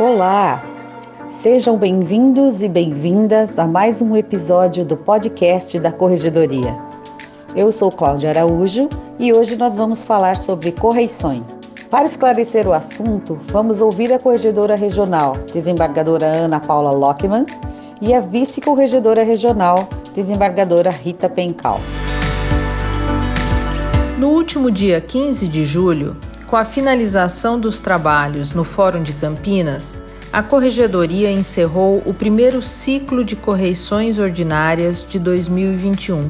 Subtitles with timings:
[0.00, 0.60] Olá!
[1.40, 6.76] Sejam bem-vindos e bem-vindas a mais um episódio do podcast da Corregedoria.
[7.54, 8.88] Eu sou Cláudia Araújo
[9.20, 11.44] e hoje nós vamos falar sobre correições.
[11.88, 17.46] Para esclarecer o assunto, vamos ouvir a corregedora regional, desembargadora Ana Paula Lockman,
[18.02, 21.80] e a vice-corregedora regional, desembargadora Rita Pencal.
[24.18, 26.16] No último dia 15 de julho,
[26.54, 30.00] com a finalização dos trabalhos no Fórum de Campinas,
[30.32, 36.28] a Corregedoria encerrou o primeiro ciclo de correições ordinárias de 2021.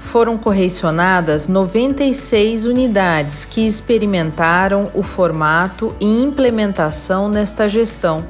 [0.00, 8.22] Foram correcionadas 96 unidades que experimentaram o formato e implementação nesta gestão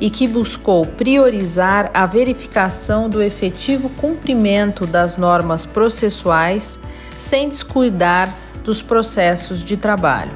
[0.00, 6.80] e que buscou priorizar a verificação do efetivo cumprimento das normas processuais
[7.16, 8.34] sem descuidar
[8.68, 10.30] dos processos de trabalho.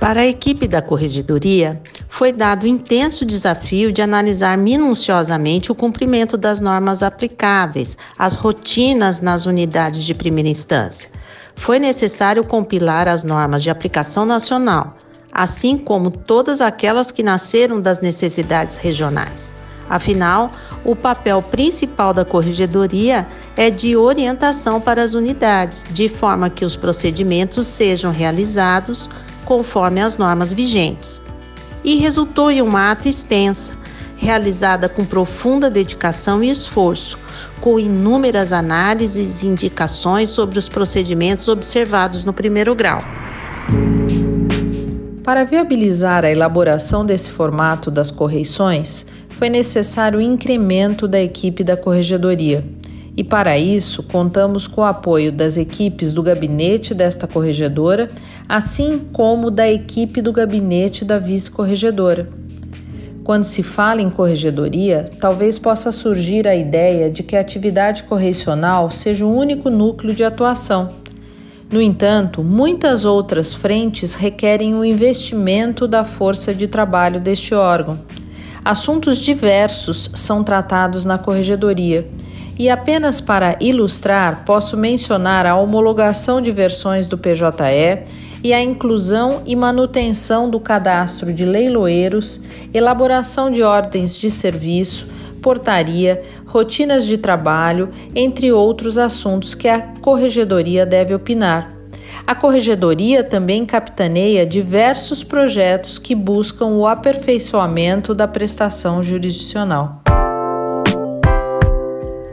[0.00, 6.38] Para a equipe da Corregedoria, foi dado o intenso desafio de analisar minuciosamente o cumprimento
[6.38, 11.10] das normas aplicáveis, as rotinas nas unidades de primeira instância.
[11.56, 14.96] Foi necessário compilar as normas de aplicação nacional,
[15.30, 19.54] assim como todas aquelas que nasceram das necessidades regionais.
[19.88, 20.50] Afinal,
[20.84, 26.76] o papel principal da corregedoria é de orientação para as unidades, de forma que os
[26.76, 29.08] procedimentos sejam realizados
[29.44, 31.22] conforme as normas vigentes.
[31.84, 33.74] E resultou em uma ata extensa,
[34.16, 37.18] realizada com profunda dedicação e esforço,
[37.60, 42.98] com inúmeras análises e indicações sobre os procedimentos observados no primeiro grau.
[45.26, 51.76] Para viabilizar a elaboração desse formato das correições, foi necessário o incremento da equipe da
[51.76, 52.64] corregedoria.
[53.16, 58.08] E para isso, contamos com o apoio das equipes do gabinete desta corregedora,
[58.48, 62.28] assim como da equipe do gabinete da vice-corregedora.
[63.24, 68.92] Quando se fala em corregedoria, talvez possa surgir a ideia de que a atividade correcional
[68.92, 71.04] seja o único núcleo de atuação
[71.70, 77.98] no entanto, muitas outras frentes requerem o investimento da força de trabalho deste órgão.
[78.64, 82.08] Assuntos diversos são tratados na corregedoria.
[82.58, 88.04] E apenas para ilustrar, posso mencionar a homologação de versões do PJE
[88.42, 92.40] e a inclusão e manutenção do cadastro de leiloeiros,
[92.72, 95.08] elaboração de ordens de serviço,
[95.46, 101.72] portaria, rotinas de trabalho, entre outros assuntos que a corregedoria deve opinar.
[102.26, 110.02] A corregedoria também capitaneia diversos projetos que buscam o aperfeiçoamento da prestação jurisdicional.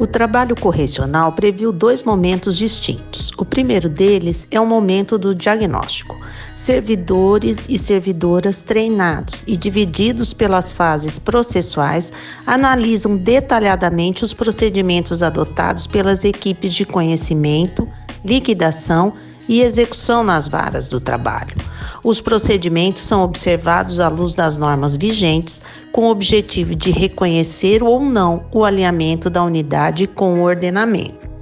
[0.03, 3.31] O trabalho correcional previu dois momentos distintos.
[3.37, 6.19] O primeiro deles é o momento do diagnóstico.
[6.57, 12.11] Servidores e servidoras treinados e divididos pelas fases processuais
[12.45, 17.87] analisam detalhadamente os procedimentos adotados pelas equipes de conhecimento,
[18.25, 19.13] liquidação
[19.47, 21.55] e execução nas varas do trabalho.
[22.03, 25.61] Os procedimentos são observados à luz das normas vigentes,
[25.93, 31.32] com o objetivo de reconhecer ou não o alinhamento da unidade com o ordenamento.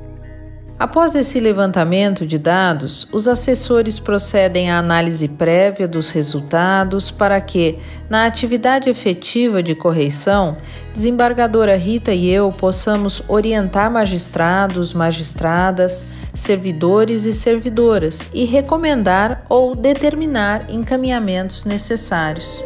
[0.81, 7.77] Após esse levantamento de dados, os assessores procedem à análise prévia dos resultados para que,
[8.09, 10.57] na atividade efetiva de correição,
[10.91, 20.65] desembargadora Rita e eu possamos orientar magistrados, magistradas, servidores e servidoras e recomendar ou determinar
[20.67, 22.65] encaminhamentos necessários.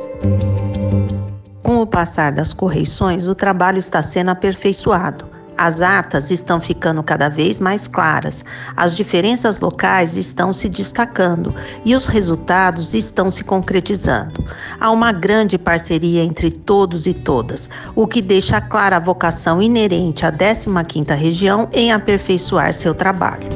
[1.61, 7.29] Com o passar das correições, o trabalho está sendo aperfeiçoado as atas estão ficando cada
[7.29, 8.43] vez mais claras,
[8.75, 14.43] as diferenças locais estão se destacando e os resultados estão se concretizando.
[14.79, 20.25] Há uma grande parceria entre todos e todas, o que deixa clara a vocação inerente
[20.25, 23.47] à 15ª região em aperfeiçoar seu trabalho.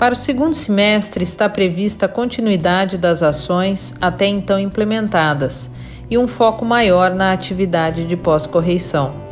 [0.00, 5.70] Para o segundo semestre está prevista a continuidade das ações até então implementadas
[6.10, 9.29] e um foco maior na atividade de pós-correição.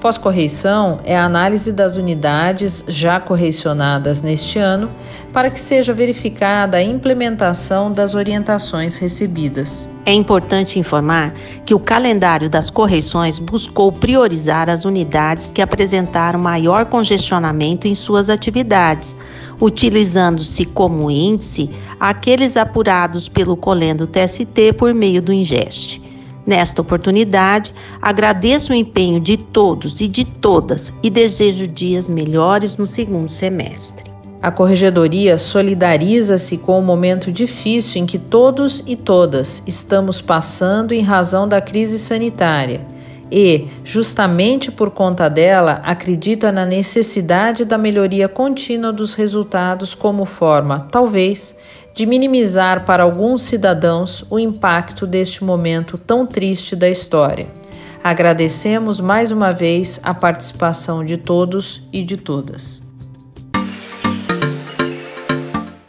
[0.00, 4.88] Pós-correição é a análise das unidades já correcionadas neste ano
[5.32, 9.88] para que seja verificada a implementação das orientações recebidas.
[10.06, 11.34] É importante informar
[11.66, 18.30] que o calendário das correições buscou priorizar as unidades que apresentaram maior congestionamento em suas
[18.30, 19.16] atividades,
[19.60, 21.68] utilizando-se como índice
[21.98, 26.07] aqueles apurados pelo Colendo TST por meio do INGEST.
[26.48, 32.86] Nesta oportunidade, agradeço o empenho de todos e de todas e desejo dias melhores no
[32.86, 34.10] segundo semestre.
[34.40, 41.02] A Corregedoria solidariza-se com o momento difícil em que todos e todas estamos passando em
[41.02, 42.80] razão da crise sanitária
[43.30, 50.88] e, justamente por conta dela, acredita na necessidade da melhoria contínua dos resultados como forma,
[50.90, 51.56] talvez,
[51.94, 57.46] de minimizar para alguns cidadãos o impacto deste momento tão triste da história.
[58.02, 62.80] Agradecemos mais uma vez a participação de todos e de todas.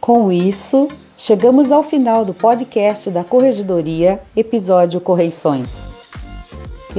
[0.02, 5.89] Com isso, chegamos ao final do podcast da Corregedoria, episódio Correições.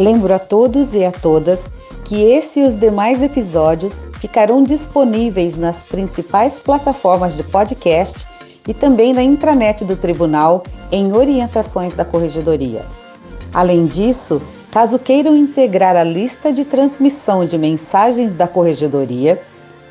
[0.00, 1.70] Lembro a todos e a todas
[2.06, 8.26] que esse e os demais episódios ficarão disponíveis nas principais plataformas de podcast
[8.67, 12.87] e também na intranet do Tribunal em orientações da Corregedoria.
[13.52, 19.38] Além disso, caso queiram integrar a lista de transmissão de mensagens da Corregedoria,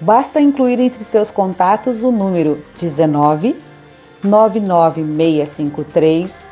[0.02, 3.54] Basta incluir entre seus contatos o número 19
[4.24, 6.46] 99653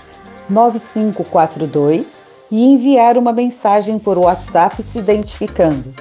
[0.50, 2.17] 9542
[2.52, 5.94] e enviar uma mensagem por WhatsApp se identificando.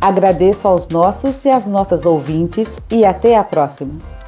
[0.00, 4.21] Agradeço aos nossos e às nossas ouvintes e até a próxima!